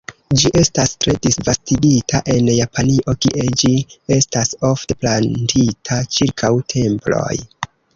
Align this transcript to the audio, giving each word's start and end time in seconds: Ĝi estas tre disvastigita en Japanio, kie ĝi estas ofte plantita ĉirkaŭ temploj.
Ĝi 0.43 0.49
estas 0.61 0.93
tre 1.03 1.13
disvastigita 1.25 2.23
en 2.37 2.49
Japanio, 2.55 3.15
kie 3.27 3.47
ĝi 3.63 3.71
estas 4.19 4.59
ofte 4.75 5.01
plantita 5.05 6.05
ĉirkaŭ 6.19 6.57
temploj. 6.79 7.43